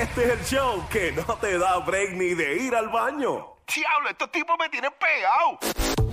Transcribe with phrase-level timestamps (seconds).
[0.00, 3.54] Este es el show que no te da break ni de ir al baño.
[3.72, 5.58] Diablo, estos tipos me tienen pegado.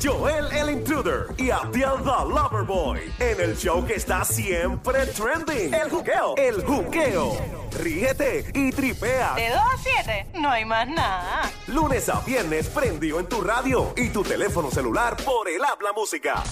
[0.02, 5.74] Joel el Intruder y Abdiel the Loverboy en el show que está siempre trending.
[5.74, 6.36] El juqueo.
[6.38, 7.38] El juqueo.
[7.80, 9.34] Ríete y tripea.
[9.34, 11.52] De 2 a 7, no hay más nada.
[11.68, 16.44] Lunes a viernes prendió en tu radio y tu teléfono celular por el habla música.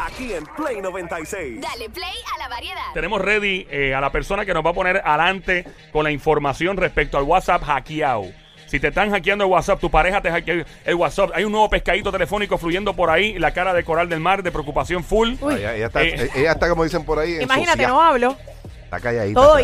[0.00, 1.60] Aquí en Play 96.
[1.60, 2.92] Dale play a la variedad.
[2.94, 6.76] Tenemos ready eh, a la persona que nos va a poner adelante con la información
[6.76, 8.26] respecto al WhatsApp hackeado.
[8.66, 11.30] Si te están hackeando el WhatsApp, tu pareja te hackea el WhatsApp.
[11.34, 14.52] Hay un nuevo pescadito telefónico fluyendo por ahí, la cara de coral del mar, de
[14.52, 15.30] preocupación full.
[15.50, 16.30] Ella, ella está, Eh.
[16.34, 17.90] ella está, como dicen por ahí, Imagínate, social.
[17.90, 18.36] no hablo.
[18.88, 19.38] Está calladita.
[19.38, 19.58] Todo.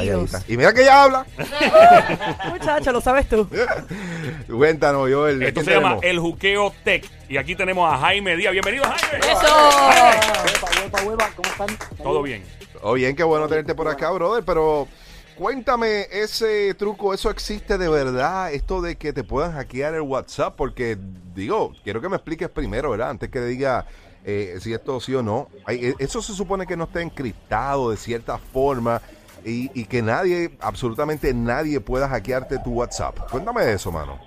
[0.46, 1.26] Y mira que ella habla.
[2.50, 3.48] Muchacho, lo sabes tú.
[4.54, 7.10] Cuéntanos, yo el Esto se llama El Juqueo Tech.
[7.30, 8.52] Y aquí tenemos a Jaime Díaz.
[8.52, 9.26] Bienvenido, Jaime.
[9.26, 9.46] ¡Eso!
[12.02, 12.44] Todo bien.
[12.82, 14.88] Oh, bien, qué bueno tenerte por acá, brother, pero
[15.38, 18.52] cuéntame ese truco, ¿eso existe de verdad?
[18.52, 20.98] Esto de que te puedan hackear el WhatsApp, porque
[21.34, 23.08] digo, quiero que me expliques primero, ¿verdad?
[23.08, 23.86] Antes que diga
[24.24, 25.48] eh, si esto sí o no.
[25.68, 29.00] Eh, Eso se supone que no está encriptado de cierta forma
[29.44, 33.18] y, y que nadie, absolutamente nadie pueda hackearte tu WhatsApp.
[33.30, 34.18] Cuéntame de eso, mano.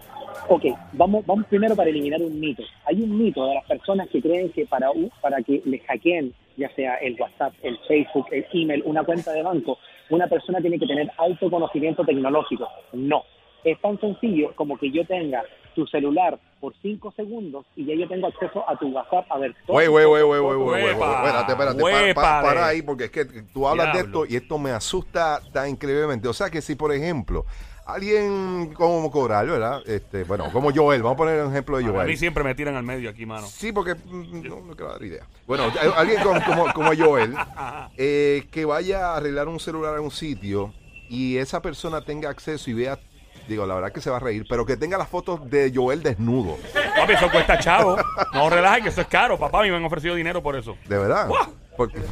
[0.50, 2.64] Ok, vamos, vamos primero para eliminar un mito.
[2.86, 4.88] Hay un mito de las personas que creen que para,
[5.22, 9.44] para que les hackeen, ya sea el WhatsApp, el Facebook, el email, una cuenta de
[9.44, 9.78] banco,
[10.10, 12.68] una persona tiene que tener alto conocimiento tecnológico.
[12.94, 13.24] No.
[13.64, 15.44] Es tan sencillo como que yo tenga
[15.76, 19.56] tu celular por cinco segundos y ya yo tengo acceso a tu WhatsApp a ver
[19.66, 19.78] todo.
[19.78, 20.84] Wey, wey, wey, wey, wey.
[20.92, 22.14] Espérate, espérate, pa- pa- Huépale.
[22.48, 24.24] para ahí, porque es que tú hablas de Diablo.
[24.24, 26.28] esto y esto me asusta tan increíblemente.
[26.28, 27.46] O sea que si, por ejemplo,
[27.86, 29.82] alguien como Coral, ¿verdad?
[29.86, 32.18] Este, bueno, como Joel, vamos a poner un ejemplo de A mí Joel.
[32.18, 33.46] siempre me tiran al medio aquí, mano.
[33.48, 35.28] Sí, porque mm, no, no quiero dar idea.
[35.46, 37.34] Bueno, a- alguien como, como, como Joel,
[37.98, 40.74] eh, que vaya a arreglar un celular en un sitio
[41.10, 43.00] y esa persona tenga acceso y vea,
[43.48, 46.04] digo, la verdad que se va a reír, pero que tenga las fotos de Joel
[46.04, 46.58] desnudo.
[46.96, 47.98] Papi, eso cuesta chavo.
[48.34, 49.38] No relajes, que eso es caro.
[49.38, 50.78] Papá, a mí me han ofrecido dinero por eso.
[50.88, 51.28] De verdad.
[51.28, 51.54] ¡Guau!
[51.76, 52.00] Porque.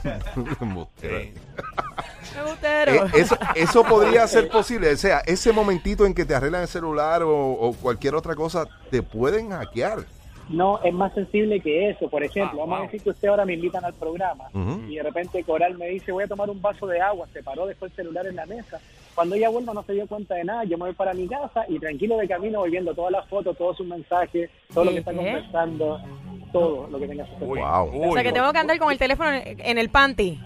[1.01, 1.33] Sí.
[2.61, 4.91] Eh, eso, eso podría ser posible.
[4.91, 8.67] O sea, ese momentito en que te arreglan el celular o, o cualquier otra cosa,
[8.91, 9.99] te pueden hackear.
[10.49, 12.07] No, es más sensible que eso.
[12.09, 12.79] Por ejemplo, Ah, vamos wow.
[12.79, 14.45] a decir que usted ahora me invitan al programa
[14.87, 17.65] y de repente Coral me dice, voy a tomar un vaso de agua, se paró,
[17.65, 18.79] dejó el celular en la mesa.
[19.15, 21.65] Cuando ella vuelva no se dio cuenta de nada, yo me voy para mi casa
[21.69, 24.99] y tranquilo de camino voy viendo todas las fotos, todos sus mensajes, todo lo que
[24.99, 25.99] está conversando,
[26.59, 27.89] todo lo que tenga su Wow.
[27.93, 28.33] uy, O sea que no.
[28.35, 30.39] tengo que andar con el teléfono en el panty.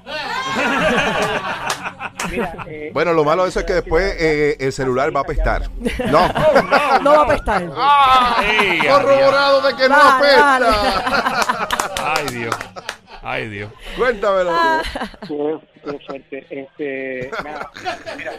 [2.31, 5.23] Mira, eh, Bueno, lo malo de eso es que después eh, el celular va a
[5.23, 5.63] apestar.
[6.11, 6.27] No.
[7.01, 7.65] No va a apestar.
[8.89, 11.67] Corroborado de que no apesta.
[12.15, 12.55] Ay, Dios.
[13.21, 13.71] Ay, Dios.
[13.97, 14.51] Cuéntamelo.
[15.27, 16.45] Qué, qué fuerte.
[16.49, 17.69] Este, nada,
[18.17, 18.31] mira,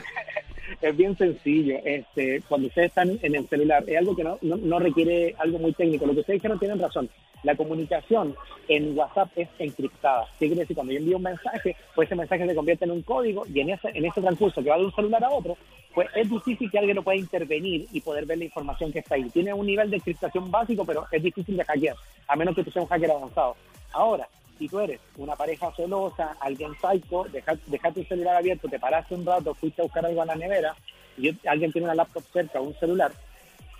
[0.80, 1.78] es bien sencillo.
[1.84, 5.72] Este, cuando ustedes están en el celular, es algo que no, no, requiere algo muy
[5.72, 6.06] técnico.
[6.06, 7.08] Lo que ustedes dijeron tienen razón.
[7.42, 8.34] La comunicación
[8.68, 10.26] en WhatsApp es encriptada.
[10.38, 10.76] ¿Qué quiere decir?
[10.76, 13.70] Cuando yo envío un mensaje, pues ese mensaje se convierte en un código y en
[13.70, 15.56] ese, en ese transcurso que va de un celular a otro,
[15.94, 19.14] pues es difícil que alguien lo pueda intervenir y poder ver la información que está
[19.14, 19.24] ahí.
[19.30, 21.96] Tiene un nivel de encriptación básico, pero es difícil de hackear,
[22.28, 23.56] a menos que tú seas un hacker avanzado.
[23.92, 24.28] Ahora,
[24.60, 27.56] si tú eres una pareja celosa, alguien psycho, deja,
[27.92, 30.76] tu celular abierto, te paraste un rato, fuiste a buscar algo a la nevera,
[31.16, 33.10] y alguien tiene una laptop cerca o un celular,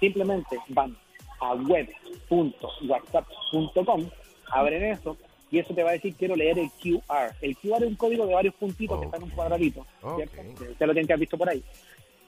[0.00, 0.96] simplemente van
[1.40, 4.08] a web.whatsapp.com,
[4.50, 5.16] abren eso
[5.50, 7.34] y eso te va a decir quiero leer el QR.
[7.42, 9.08] El QR es un código de varios puntitos que Oh.
[9.08, 9.84] está en un cuadradito,
[10.16, 10.40] ¿cierto?
[10.40, 10.56] Ok.
[10.58, 11.62] Que Usted lo tiene que haber visto por ahí.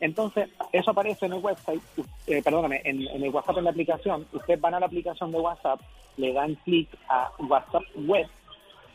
[0.01, 1.81] Entonces, eso aparece en el website,
[2.27, 4.27] eh, perdóname, en, en el WhatsApp en la aplicación.
[4.33, 5.81] Ustedes van a la aplicación de WhatsApp,
[6.17, 8.27] le dan clic a WhatsApp Web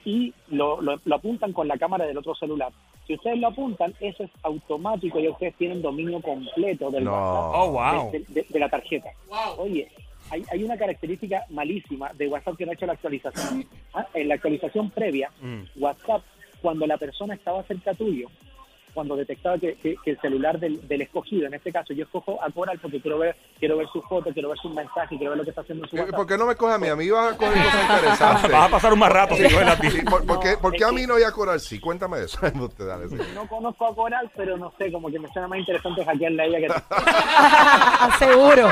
[0.06, 2.72] y lo, lo- lo apuntan con la cámara del otro celular.
[3.06, 7.12] Si ustedes lo apuntan, eso es automático y ustedes tienen dominio completo del No.
[7.12, 8.12] WhatsApp Oh, wow.
[8.12, 9.09] de, de- de la tarjeta.
[9.57, 9.90] Oye,
[10.30, 13.66] hay, hay una característica malísima de WhatsApp que no ha hecho la actualización.
[13.94, 15.62] Ah, En la actualización previa, Mm.
[15.78, 16.22] WhatsApp,
[16.62, 18.28] cuando la persona estaba cerca tuyo,
[18.97, 22.44] cuando detectaba que, que- que el celular del, del escogido, en este caso yo escojo
[22.44, 25.38] a Coral porque quiero ver quiero ver su foto, quiero ver sus mensajes, quiero ver
[25.38, 26.16] lo que está haciendo en su Eh, WhatsApp.
[26.16, 26.88] ¿Por qué no me coge a mí?
[26.88, 28.51] A mí vas a coger cosas interesantes.
[28.51, 29.92] Vas a pasar un más rato si no es a ti.
[29.92, 31.60] Sí, ¿por, por qué, por a mí no voy a corar?
[31.60, 32.39] Sí, cuéntame eso.
[32.60, 33.18] Usted, dale, sí.
[33.36, 36.45] No conozco a Coral, pero no sé, como que me suena más interesante hackearle a
[36.48, 36.68] ella que
[38.25, 38.69] Seguro.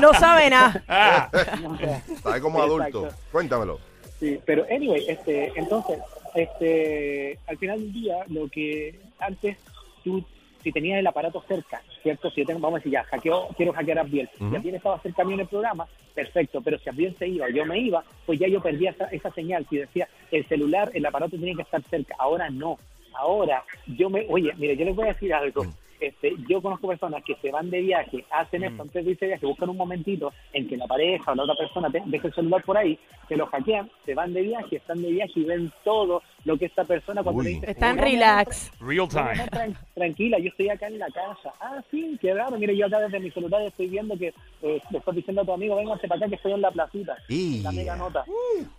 [0.00, 1.30] no sabe nada.
[1.62, 2.02] No sé.
[2.22, 3.04] Sabe como adulto.
[3.04, 3.22] Exacto.
[3.32, 3.78] Cuéntamelo.
[4.20, 5.98] Sí, pero anyway, este, entonces,
[6.36, 9.56] este, al final del día, lo que antes
[10.04, 10.24] tú,
[10.62, 12.30] si tenías el aparato cerca, ¿cierto?
[12.30, 14.50] Si yo tengo, vamos a decir, ya, hackeo, quiero hackear a Abdiel, Ujú.
[14.50, 17.64] si Abdiel estaba cerca mío en el programa, perfecto, pero si Abdiel se iba yo
[17.66, 19.66] me iba, pues ya yo perdía esa, esa señal.
[19.68, 22.78] Si decía, el celular, el aparato tiene que estar cerca, ahora no.
[23.14, 25.64] Ahora, yo me, oye, mire, yo les voy a decir algo.
[26.00, 28.64] Este, yo conozco personas que se van de viaje, hacen Mm.
[28.64, 31.42] esto antes de irse de viaje, buscan un momentito en que la pareja o la
[31.44, 32.98] otra persona te- deje el celular por ahí,
[33.28, 36.66] se lo hackean, se van de viaje, están de viaje y ven todo lo que
[36.66, 37.44] esta persona cuando Uy.
[37.44, 38.70] le dice, Están "No, mi amor, relax.
[38.80, 39.46] Real time.
[39.50, 41.52] tran- tranquila, yo estoy acá en la casa.
[41.60, 42.56] Ah, sí, qué raro.
[42.58, 44.28] Mire, yo acá desde mi celular estoy viendo que
[44.62, 47.16] eh, le estás diciendo a tu amigo, véngase para acá que estoy en la placita.
[47.28, 48.24] Y- La mega nota.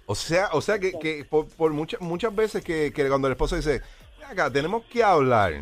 [0.05, 3.33] O sea, o sea que, que por, por muchas muchas veces que, que cuando el
[3.33, 3.81] esposo dice,
[4.19, 5.53] "Ven acá, tenemos que hablar.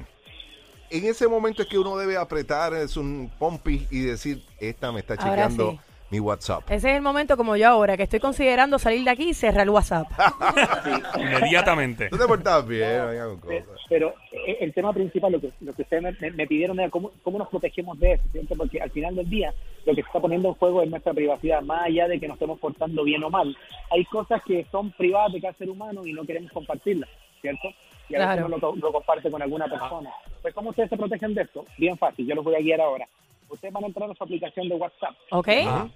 [0.98, 5.00] En ese momento es que uno debe apretar es un pompi y decir, esta me
[5.02, 5.80] está Ahora chequeando sí.
[6.12, 6.64] mi WhatsApp.
[6.72, 9.64] Ese es el momento como yo ahora, que estoy considerando salir de aquí y cerrar
[9.64, 10.08] el WhatsApp.
[11.18, 12.08] Inmediatamente.
[12.12, 13.82] Tú te portabas bien, venga con Pe- cosas.
[13.90, 16.90] Pero eh, el tema principal, lo que, lo que ustedes me, me- me pidieron era
[16.90, 18.56] cómo, cómo nos protegemos de eso, ¿cierto?
[18.56, 19.54] Porque al final del día
[19.86, 22.36] lo que se está poniendo en juego es nuestra privacidad, más allá de que nos
[22.36, 23.56] estemos portando bien o mal.
[23.92, 27.10] Hay cosas que son privadas de cada ser humano y no queremos compartirlas,
[27.42, 27.68] ¿cierto?
[28.10, 28.46] Y a veces Claro.
[28.48, 30.12] uno lo, lo comparte con alguna persona.
[30.42, 31.66] Pues ¿cómo ustedes se protegen de esto?
[31.78, 33.08] Bien fácil, yo los voy a guiar ahora.
[33.50, 35.48] Ustedes van a entrar a su aplicación de WhatsApp ¿Ok?
[35.68, 35.88] Ajá.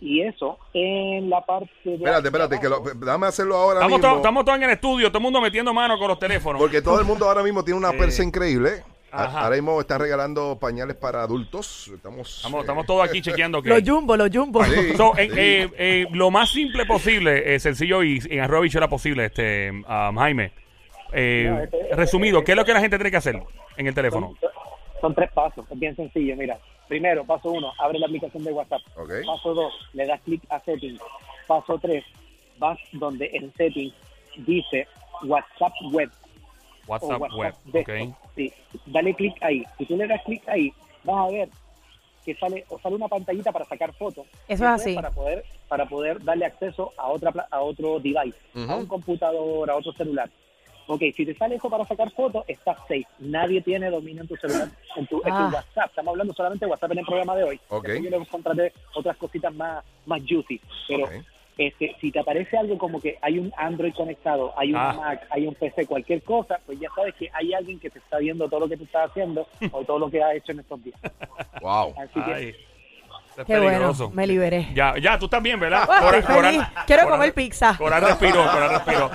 [0.00, 1.94] y eso en la parte de...
[1.94, 4.02] Espérate, espérate, que lo, dame hacerlo ahora Estamos, mismo.
[4.08, 6.60] todos- estamos todos en el estudio, todo el mundo metiendo mano con los teléfonos.
[6.60, 8.82] Porque todo el mundo ahora mismo tiene una Eh, persa increíble.
[9.16, 9.42] Ajá.
[9.44, 11.88] Ahora mismo están regalando pañales para adultos.
[11.94, 13.68] Estamos, Estamos, eh, estamos todos aquí chequeando que.
[13.68, 14.64] Los jumbo, los jumbo.
[14.64, 14.92] Sí.
[14.96, 19.26] So, eh, eh, eh, lo más simple posible, eh, sencillo y en arroba bichuela posible,
[19.26, 20.50] este, um, Jaime.
[21.14, 23.40] Eh, No, este- resumido, ¿qué es lo que la gente tiene que hacer
[23.76, 24.34] en el teléfono?
[24.40, 24.50] Son,
[25.00, 26.34] son tres pasos, es bien sencillo.
[26.36, 26.58] Mira,
[26.88, 28.82] primero, paso uno, abre la aplicación de WhatsApp.
[29.24, 31.00] Paso dos, le das clic a settings.
[31.46, 32.04] Paso tres,
[32.58, 33.94] vas donde en settings
[34.36, 34.88] dice
[35.24, 36.10] WhatsApp web
[36.88, 38.08] o WhatsApp, WhatsApp web, desktop.
[38.08, 38.16] ok.
[38.34, 38.52] Sí,
[38.86, 39.62] dale clic ahí.
[39.78, 40.72] Si tú le das clic ahí,
[41.04, 41.48] vas a ver
[42.24, 44.26] que sale o sale una pantallita para sacar fotos.
[44.48, 44.94] Eso es así.
[44.94, 48.36] Para poder para poder darle acceso a otra pla- a otro device,
[48.68, 50.28] a un computador, a otro celular.
[50.86, 53.06] Ok, si te sale eso para sacar fotos, estás safe.
[53.18, 55.50] Nadie tiene dominio en tu celular, en tu, en tu Ah.
[55.54, 55.86] WhatsApp.
[55.88, 57.60] Estamos hablando solamente de WhatsApp en el programa de hoy.
[57.68, 57.86] Ok.
[57.86, 60.60] Después Yo le contraté otras cositas más, más juicy.
[60.86, 61.08] Pero
[61.56, 64.92] este, si te aparece algo como que hay un Android conectado, hay un Ah.
[64.92, 68.18] Mac, hay un PC, cualquier cosa, pues ya sabes que hay alguien que te está
[68.18, 70.82] viendo todo lo que tú estás haciendo o todo lo que has hecho en estos
[70.84, 71.00] días.
[71.62, 71.94] Wow.
[71.96, 72.54] Así que Ay,
[73.36, 74.10] es Qué bueno, peligroso.
[74.10, 74.68] me liberé.
[74.74, 75.82] Ya, ya, tú también, ¿verdad?
[75.90, 76.58] Ah, Cora- estoy feliz.
[76.62, 77.76] Coral- Quiero comer pizza.
[77.76, 79.10] Coral respiro, Coral respiro.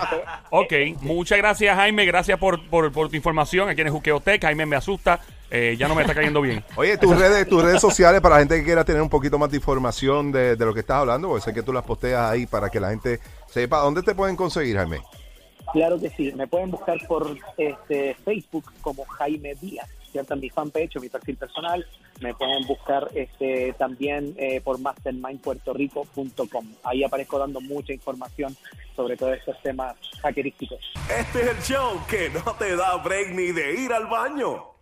[0.52, 3.70] Ok, muchas gracias Jaime, gracias por, por, por tu información.
[3.70, 5.20] Aquí en el Juqueotec, Jaime me asusta,
[5.52, 6.64] eh, ya no me está cayendo bien.
[6.76, 9.50] Oye, tus redes, tus redes sociales para la gente que quiera tener un poquito más
[9.52, 12.46] de información de, de lo que estás hablando, porque sé que tú las posteas ahí
[12.46, 13.80] para que la gente sepa.
[13.80, 15.00] ¿Dónde te pueden conseguir, Jaime?
[15.72, 20.34] Claro que sí, me pueden buscar por este Facebook como Jaime Díaz, ¿cierto?
[20.34, 21.86] En mi fanpage o mi perfil personal.
[22.22, 26.66] Me pueden buscar este también eh, por mastermindpuertorico.com.
[26.84, 28.56] Ahí aparezco dando mucha información
[28.96, 30.80] sobre todos estos temas hackerísticos.
[31.18, 34.79] Este es el show que no te da break ni de ir al baño.